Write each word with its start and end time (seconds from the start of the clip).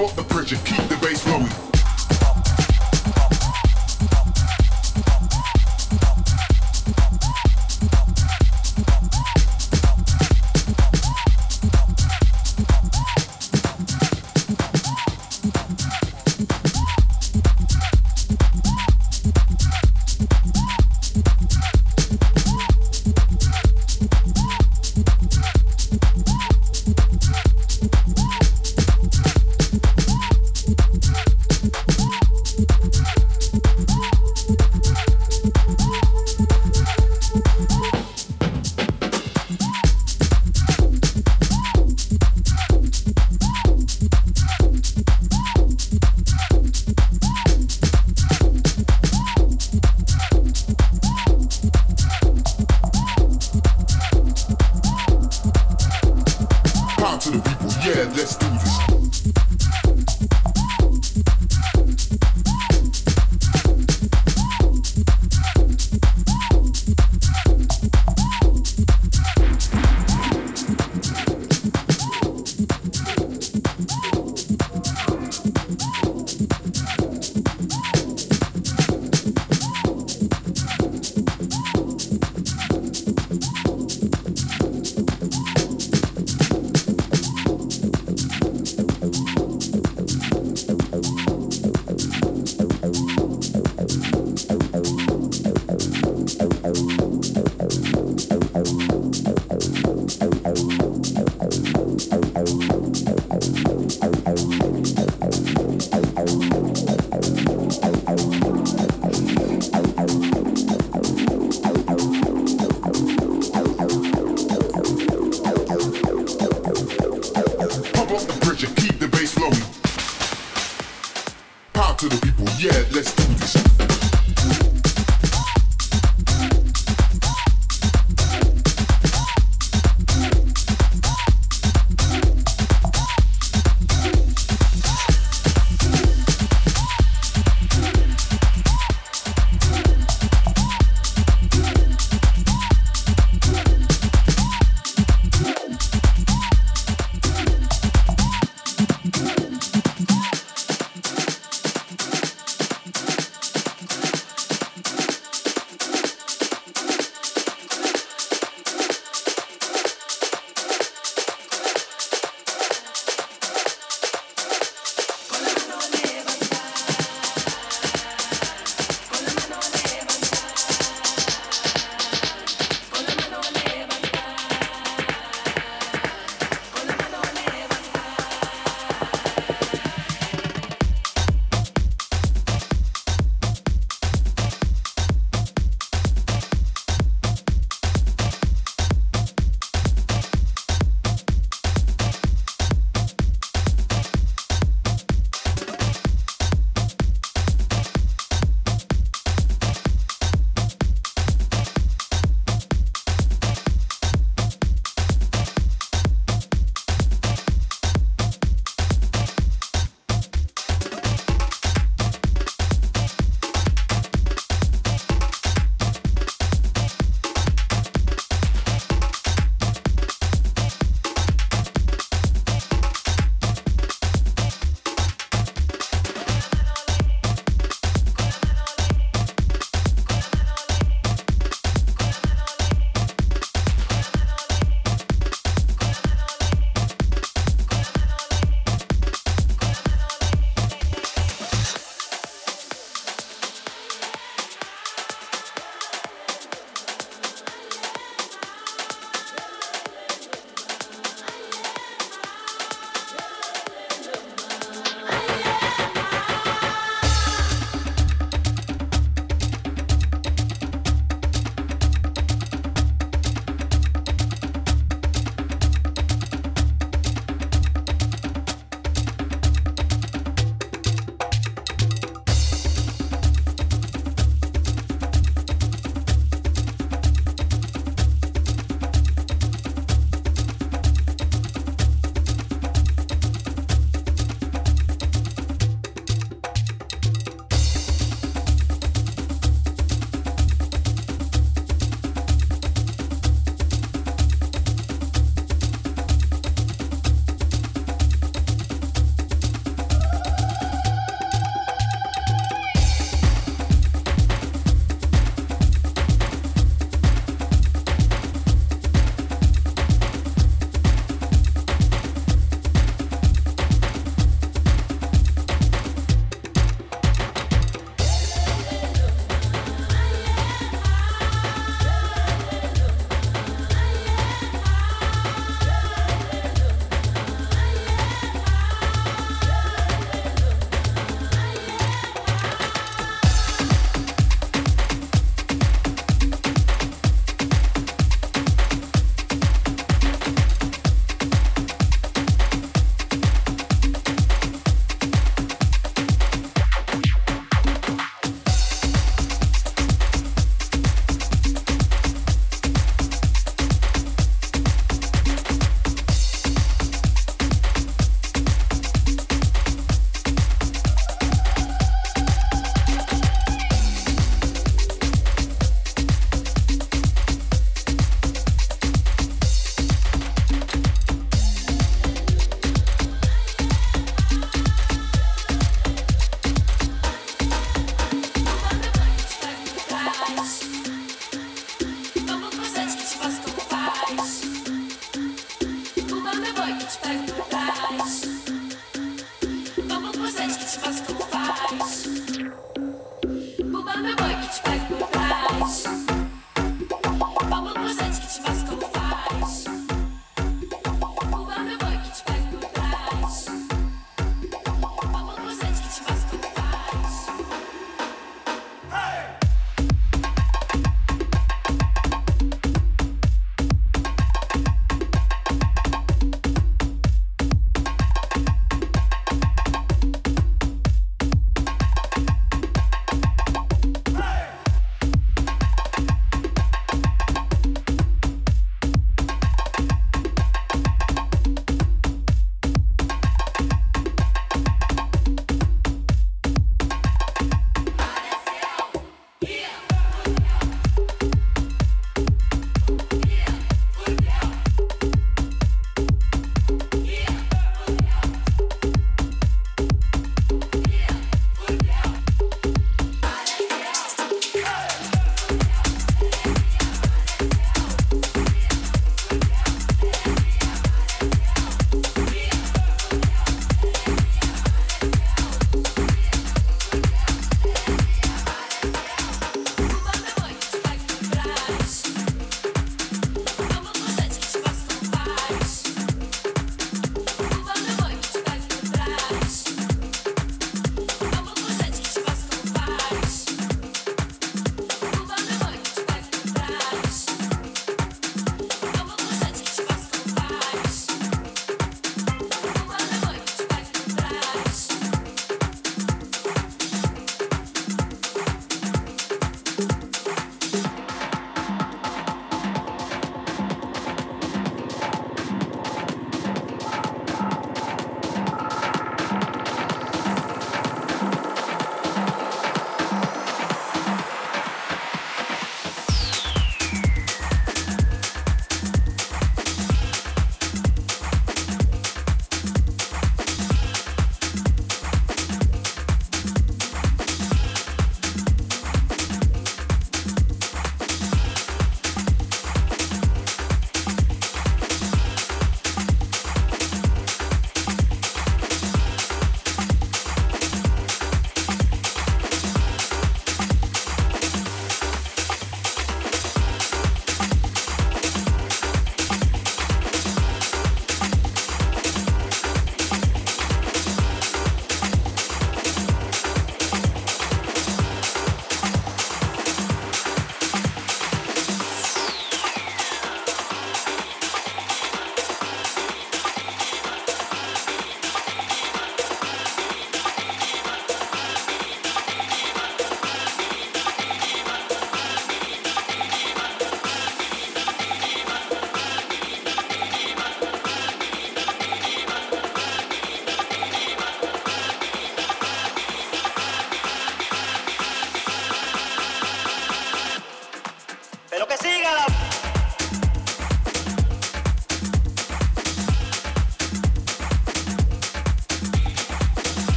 up 0.00 0.14
the 0.14 0.22
pressure, 0.22 0.56
keep 0.64 0.86
the 0.88 0.96
bass 0.96 1.22
flowing. 1.22 1.67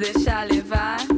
deixar 0.00 0.46
levar. 0.46 1.09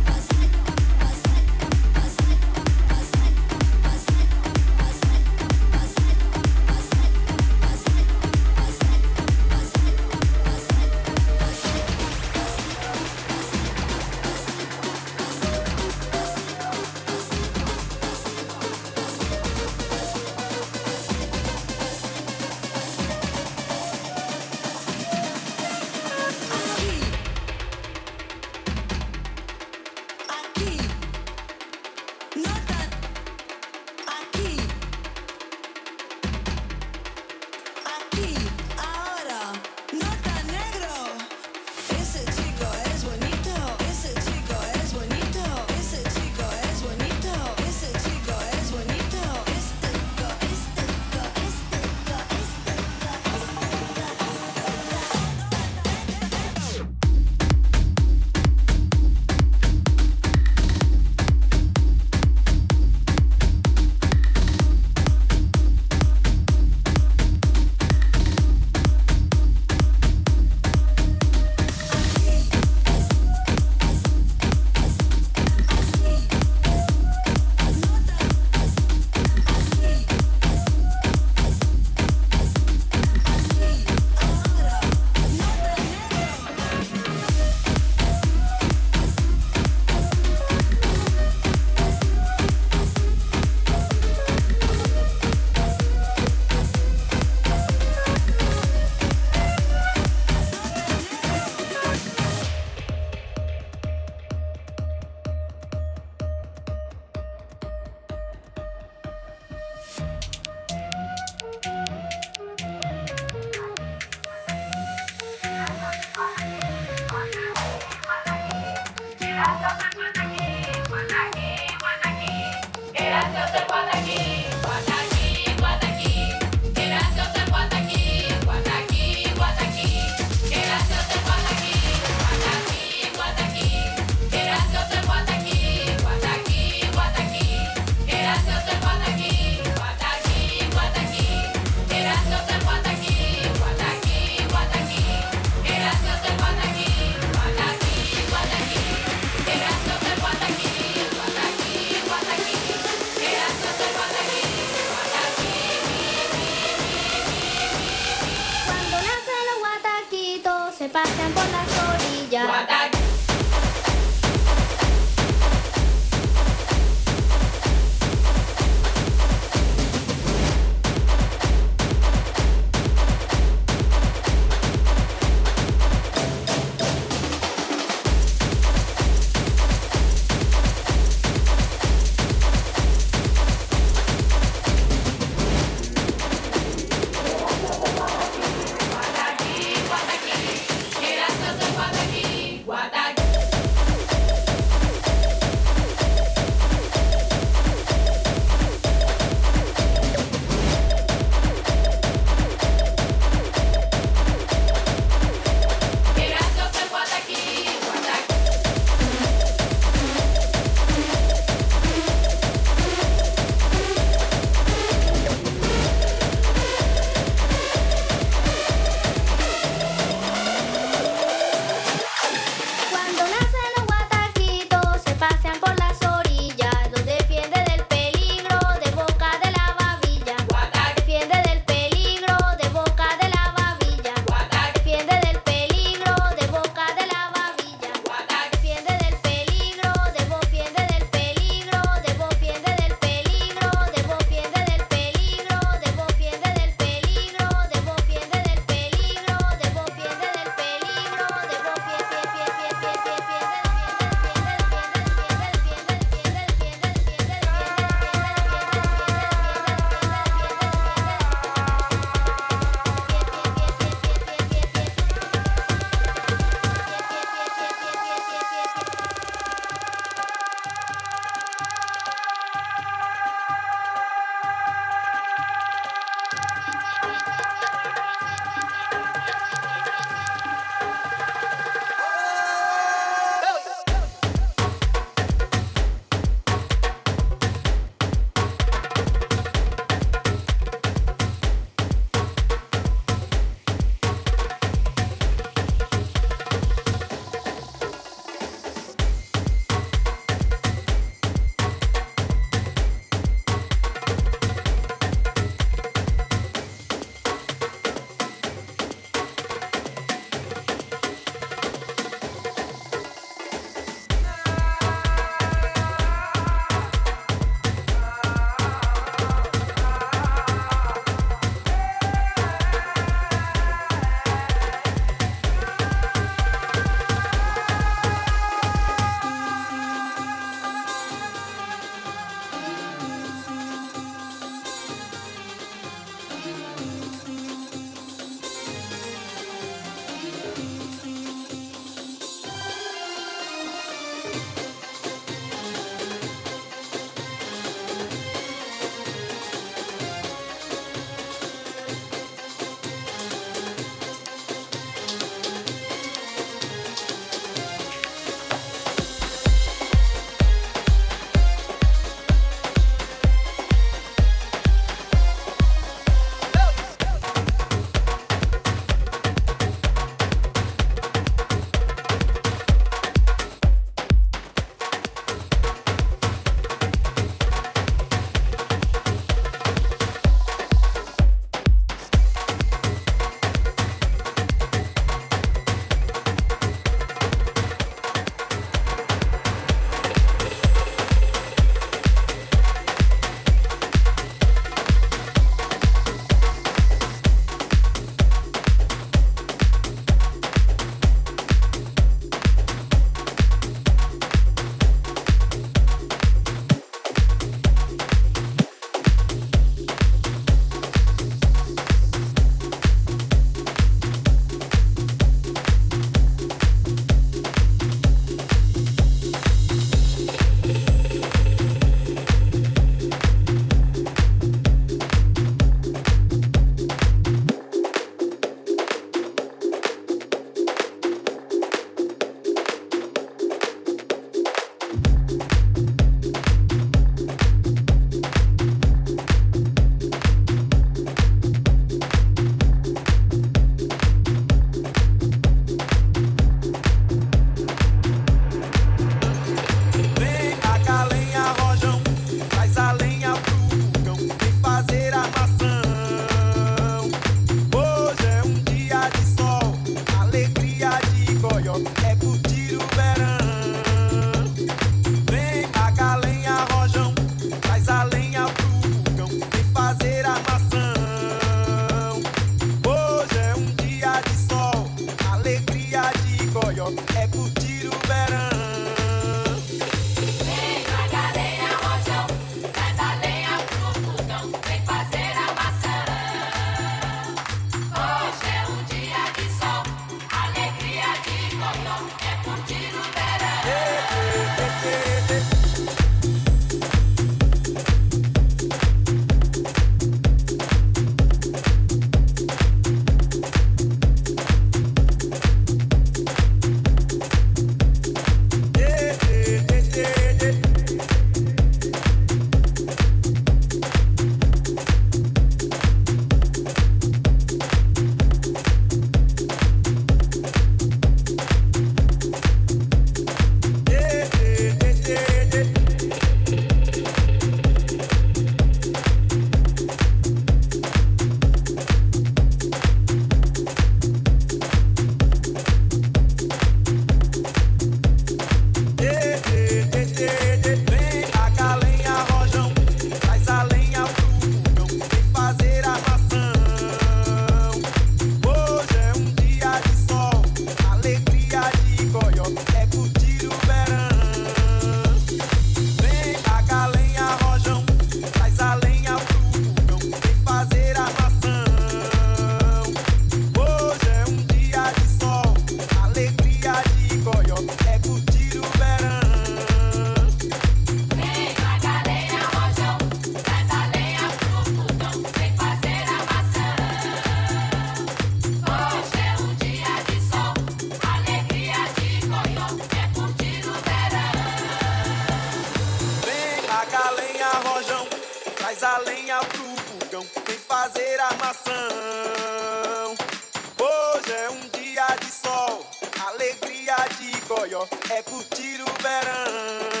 Sneaky 598.53 598.83
kind 598.83 600.00